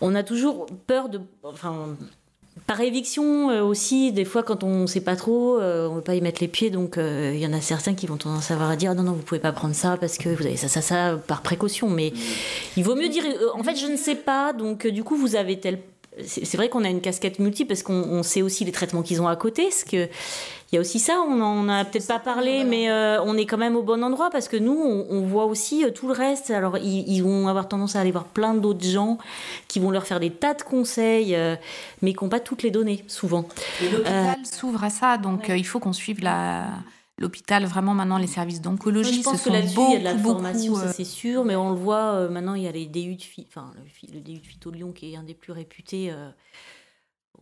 [0.01, 1.97] On a toujours peur de, enfin,
[2.67, 5.97] par éviction euh, aussi, des fois quand on ne sait pas trop, euh, on ne
[5.97, 8.17] veut pas y mettre les pieds, donc euh, il y en a certains qui vont
[8.17, 10.47] tendance à avoir à dire non, non, vous pouvez pas prendre ça parce que vous
[10.47, 11.89] avez ça, ça, ça, par précaution.
[11.89, 12.13] Mais
[12.77, 15.59] il vaut mieux dire en fait, je ne sais pas, donc du coup, vous avez
[15.59, 15.79] tel.
[16.27, 19.29] C'est vrai qu'on a une casquette multiple parce qu'on sait aussi les traitements qu'ils ont
[19.29, 20.09] à côté, que
[20.73, 23.45] il y a aussi ça, on n'en a peut-être pas parlé, mais euh, on est
[23.45, 26.51] quand même au bon endroit parce que nous, on, voit aussi euh, tout le reste.
[26.51, 29.19] Alors, ils, vont avoir tendance à aller voir plein d'autres gens
[29.69, 31.57] qui vont leur faire des tas de conseils, euh,
[32.01, 33.47] mais qui n'ont pas toutes les données, souvent.
[33.83, 36.69] L'hôpital s'ouvre à ça, donc il faut qu'on suive la
[37.19, 39.19] l'hôpital, vraiment maintenant les services d'oncologie.
[39.19, 41.71] Je pense que là-dessus, il y a de la formation, ça c'est sûr, mais on
[41.71, 44.93] le voit maintenant, il y a les DU de, enfin, le, DU de Phyto Lyon
[44.93, 46.13] qui est un des plus réputés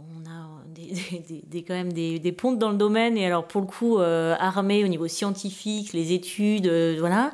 [0.00, 3.98] on a des, quand même des, pontes dans le domaine et alors pour le coup
[3.98, 7.32] euh, armés au niveau scientifique, les études, euh, voilà.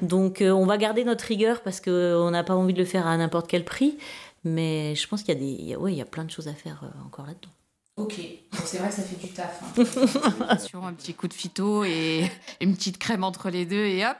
[0.00, 3.06] Donc euh, on va garder notre rigueur parce qu'on n'a pas envie de le faire
[3.06, 3.98] à n'importe quel prix,
[4.44, 6.84] mais je pense qu'il y a des, il y a plein de choses à faire
[7.06, 7.50] encore là-dedans.
[7.96, 8.20] Ok,
[8.64, 9.62] c'est vrai que ça fait du taf.
[9.62, 10.82] Hein.
[10.82, 14.16] Un petit coup de phyto et une petite crème entre les deux et hop,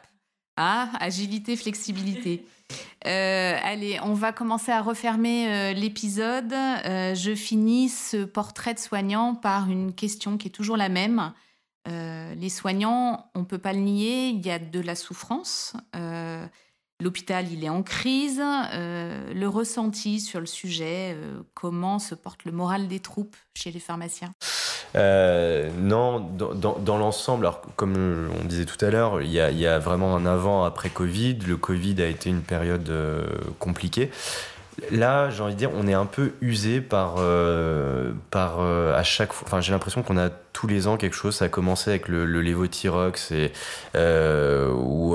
[0.57, 2.45] ah, agilité, flexibilité.
[3.07, 6.53] Euh, allez, on va commencer à refermer euh, l'épisode.
[6.53, 11.33] Euh, je finis ce portrait de soignant par une question qui est toujours la même.
[11.87, 15.75] les soignants, on ne peut pas le nier, il y a de la souffrance.
[17.03, 18.39] L'hôpital, il est en crise.
[18.39, 21.17] le ressenti sur le sujet,
[21.55, 24.33] comment se porte le moral des troupes chez les pharmaciens?
[24.95, 30.27] Euh, non, dans, l'ensemble, comme on disait tout à l'heure, il y, a, vraiment un
[30.27, 31.39] avant après Covid.
[31.47, 33.27] Le Covid a été une période euh,
[33.59, 34.11] compliquée.
[34.91, 39.03] Là, j'ai envie de dire, on est un peu usé par, euh, par euh, à
[39.03, 39.47] chaque fois.
[39.47, 41.37] Enfin, j'ai l'impression qu'on a tous les ans quelque chose.
[41.37, 43.53] Ça a commencé avec le, le Levothyrox et
[43.97, 45.15] euh, où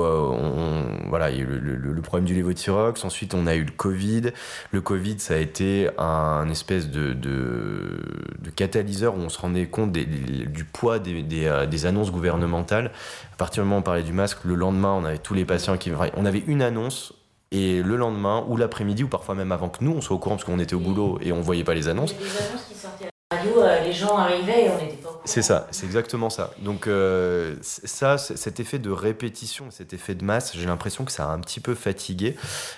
[1.08, 3.04] voilà, il y a eu le, problème du Levothyrox.
[3.04, 4.30] Ensuite, on a eu le Covid.
[4.70, 9.90] Le Covid, ça a été un, espèce de, de, catalyseur où on se rendait compte
[9.92, 12.92] du poids des, des, annonces gouvernementales.
[13.32, 15.44] À partir du moment où on parlait du masque, le lendemain, on avait tous les
[15.44, 15.90] patients qui.
[16.16, 17.12] On avait une annonce
[17.50, 20.36] et le lendemain, ou l'après-midi, ou parfois même avant que nous, on soit au courant,
[20.36, 22.12] parce qu'on était au boulot et on voyait pas les annonces.
[22.12, 24.78] Il y avait des annonces qui sortaient à la radio, les gens arrivaient et on
[24.78, 25.07] n'était pas au courant.
[25.28, 26.54] C'est ça, c'est exactement ça.
[26.62, 31.28] Donc euh, ça, cet effet de répétition, cet effet de masse, j'ai l'impression que ça
[31.28, 32.34] a un petit peu fatigué.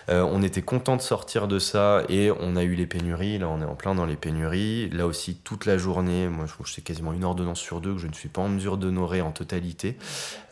[0.08, 3.38] Euh, on était content de sortir de ça et on a eu les pénuries.
[3.38, 4.90] Là, on est en plein dans les pénuries.
[4.90, 7.94] Là aussi, toute la journée, moi, je trouve que c'est quasiment une ordonnance sur deux
[7.94, 9.96] que je ne suis pas en mesure d'honorer en totalité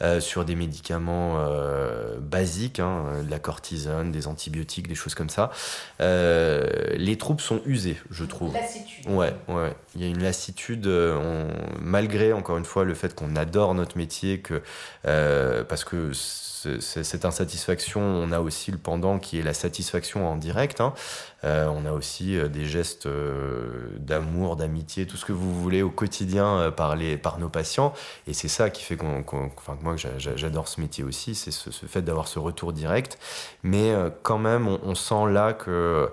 [0.00, 1.44] euh, sur des médicaments
[2.20, 5.50] basiques, hein, de la cortisone, des antibiotiques, des choses comme ça.
[5.98, 8.54] Les troupes sont usées, je trouve.
[8.54, 9.08] Lassitude.
[9.08, 9.74] Ouais, ouais.
[9.96, 10.86] Il y a une lassitude.
[10.86, 11.48] On
[11.88, 14.62] malgré encore une fois le fait qu'on adore notre métier, que,
[15.06, 20.36] euh, parce que cette insatisfaction, on a aussi le pendant qui est la satisfaction en
[20.36, 20.80] direct.
[20.80, 20.92] Hein.
[21.44, 23.08] Euh, on a aussi euh, des gestes
[23.96, 27.94] d'amour, d'amitié, tout ce que vous voulez au quotidien par, les, par nos patients.
[28.26, 32.02] Et c'est ça qui fait qu'on, que moi j'adore ce métier aussi, c'est ce, fait
[32.02, 33.18] d'avoir ce retour direct.
[33.62, 36.10] Mais quand même, on sent là que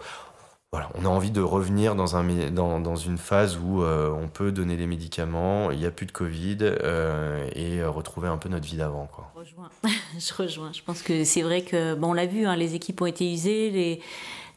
[0.75, 4.27] voilà, on a envie de revenir dans, un, dans, dans une phase où euh, on
[4.27, 8.49] peut donner les médicaments, il n'y a plus de Covid euh, et retrouver un peu
[8.49, 9.07] notre vie d'avant.
[9.09, 9.31] Quoi.
[9.35, 9.69] Je rejoins.
[10.19, 10.73] je rejoins.
[10.73, 13.31] Je pense que c'est vrai que, bon, on l'a vu, hein, les équipes ont été
[13.31, 14.01] usées, les,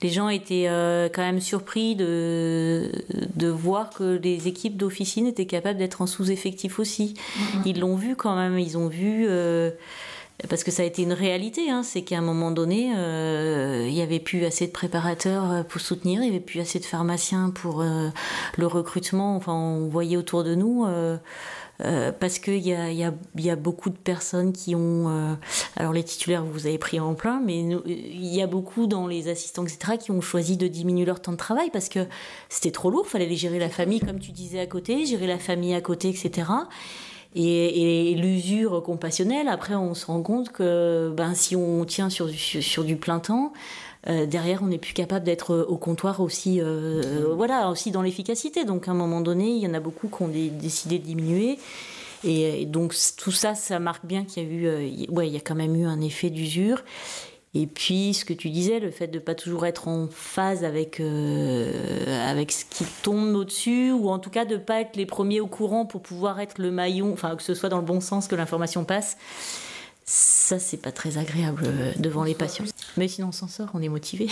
[0.02, 2.90] les gens étaient euh, quand même surpris de,
[3.36, 7.14] de voir que les équipes d'officine étaient capables d'être en sous-effectif aussi.
[7.14, 7.62] Mm -hmm.
[7.66, 9.70] Ils l'ont vu quand même, ils ont vu euh,
[10.48, 13.94] parce que ça a été une réalité, hein, c'est qu'à un moment donné, euh, il
[13.94, 17.50] n'y avait plus assez de préparateurs pour soutenir, il n'y avait plus assez de pharmaciens
[17.50, 18.08] pour euh,
[18.56, 19.34] le recrutement.
[19.34, 20.86] Enfin, on voyait autour de nous.
[20.86, 21.16] Euh,
[21.84, 25.08] euh, parce qu'il y a, beaucoup de personnes qui ont...
[25.08, 25.34] Euh,
[25.76, 29.28] alors les titulaires, vous avez pris en plein, mais il y a beaucoup dans les
[29.28, 32.06] assistants, etc., qui ont choisi de diminuer leur temps de travail parce que
[32.48, 35.28] c'était trop lourd, il fallait les gérer la famille, comme tu disais, à côté, gérer
[35.28, 36.48] la famille à côté, etc.
[37.34, 42.26] Et, et l'usure compassionnelle, après, on se rend compte que ben, si on tient sur
[42.26, 43.52] du, sur du plein temps,
[44.08, 48.64] euh, derrière, on n'est plus capable d'être au comptoir aussi, euh, voilà, aussi dans l'efficacité.
[48.64, 51.58] Donc, à un moment donné, il y en a beaucoup qui ont décidé de diminuer.
[52.24, 55.34] Et, et, donc, tout ça, ça marque bien qu'il y a eu, euh, ouais, il
[55.34, 56.82] y a quand même eu un effet d'usure.
[57.54, 60.64] Et puis, ce que tu disais, le fait de ne pas toujours être en phase
[60.64, 64.96] avec, euh, avec ce qui tombe au-dessus, ou en tout cas de ne pas être
[64.96, 67.84] les premiers au courant pour pouvoir être le maillon, enfin, que ce soit dans le
[67.84, 69.16] bon sens que l'information passe,
[70.04, 72.64] ça, c'est pas très agréable euh, devant les patients.
[72.96, 74.28] Mais sinon, on s'en sort, on est motivé.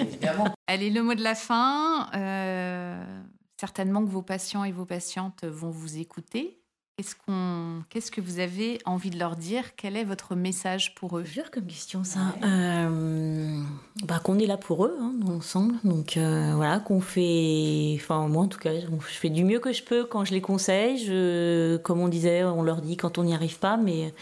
[0.66, 2.10] Allez, le mot de la fin.
[2.14, 3.02] Euh,
[3.58, 6.58] certainement que vos patients et vos patientes vont vous écouter.
[6.96, 9.76] Qu'est-ce, qu'on, qu'est-ce que vous avez envie de leur dire?
[9.76, 11.24] Quel est votre message pour eux?
[11.24, 12.20] Dur comme question, ça.
[12.42, 13.62] Euh,
[14.04, 15.74] bah, qu'on est là pour eux, hein, ensemble.
[15.84, 17.96] Donc euh, voilà, qu'on fait.
[17.96, 20.40] Enfin, moi en tout cas, je fais du mieux que je peux quand je les
[20.40, 20.96] conseille.
[21.04, 24.14] Je, comme on disait, on leur dit quand on n'y arrive pas, mais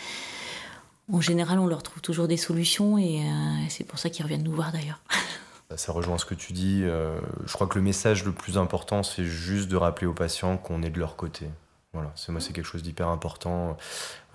[1.13, 4.43] en général, on leur trouve toujours des solutions et euh, c'est pour ça qu'ils reviennent
[4.43, 5.01] nous voir d'ailleurs.
[5.77, 6.83] Ça rejoint ce que tu dis.
[6.85, 10.57] Euh, je crois que le message le plus important, c'est juste de rappeler aux patients
[10.57, 11.47] qu'on est de leur côté.
[11.94, 13.76] Voilà, c'est moi c'est quelque chose d'hyper important.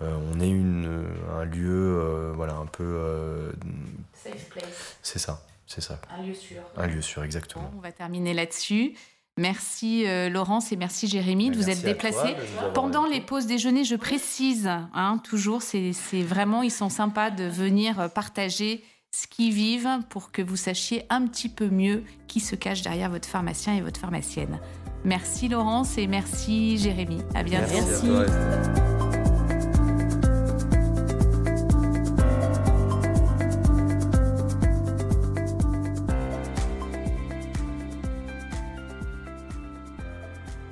[0.02, 2.84] Euh, on est une, un lieu, euh, voilà, un peu.
[2.84, 3.52] Euh,
[4.14, 4.96] Safe place.
[5.02, 6.00] C'est ça, c'est ça.
[6.18, 6.62] Un lieu sûr.
[6.76, 7.64] Un lieu sûr, exactement.
[7.64, 8.94] Bon, on va terminer là-dessus.
[9.36, 12.34] Merci euh, Laurence et merci Jérémy de vous être déplacés.
[12.74, 15.92] Pendant les pauses déjeuner, je précise, hein, toujours, c'est
[16.22, 21.26] vraiment, ils sont sympas de venir partager ce qu'ils vivent pour que vous sachiez un
[21.26, 24.60] petit peu mieux qui se cache derrière votre pharmacien et votre pharmacienne.
[25.04, 27.18] Merci Laurence et merci Jérémy.
[27.34, 27.72] À bientôt.
[27.72, 28.06] Merci.
[28.06, 28.30] merci.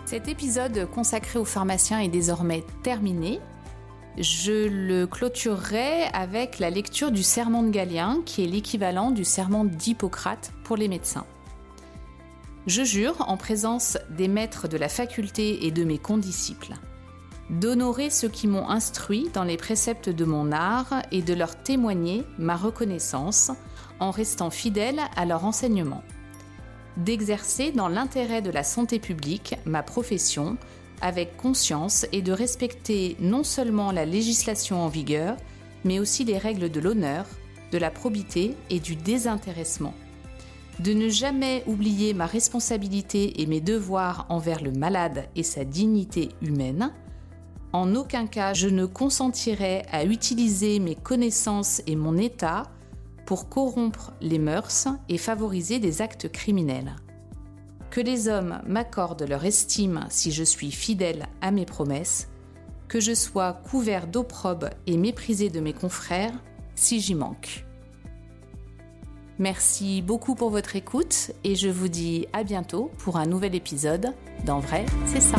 [0.05, 3.41] Cet épisode consacré aux pharmaciens est désormais terminé.
[4.17, 9.65] Je le clôturerai avec la lecture du serment de Galien, qui est l'équivalent du serment
[9.65, 11.27] d'Hippocrate pour les médecins.
[12.69, 16.75] Je jure, en présence des maîtres de la faculté et de mes condisciples,
[17.49, 22.25] d'honorer ceux qui m'ont instruit dans les préceptes de mon art et de leur témoigner
[22.37, 23.51] ma reconnaissance
[24.01, 26.03] en restant fidèle à leur enseignement,
[26.99, 30.59] d'exercer dans l'intérêt de la santé publique ma profession
[31.01, 35.39] avec conscience et de respecter non seulement la législation en vigueur,
[35.85, 37.25] mais aussi les règles de l'honneur,
[37.73, 39.95] de la probité et du désintéressement
[40.81, 46.31] de ne jamais oublier ma responsabilité et mes devoirs envers le malade et sa dignité
[46.41, 46.93] humaine.
[47.73, 52.65] En aucun cas je ne consentirai à utiliser mes connaissances et mon état
[53.27, 56.97] pour corrompre les mœurs et favoriser des actes criminels.
[57.91, 62.29] Que les hommes m'accordent leur estime si je suis fidèle à mes promesses,
[62.87, 66.33] que je sois couvert d'opprobre et méprisé de mes confrères
[66.75, 67.68] si j'y manque.
[69.39, 74.13] Merci beaucoup pour votre écoute et je vous dis à bientôt pour un nouvel épisode
[74.45, 75.39] d'En vrai, c'est ça.